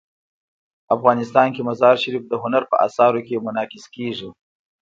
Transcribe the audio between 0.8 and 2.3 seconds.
افغانستان کې مزارشریف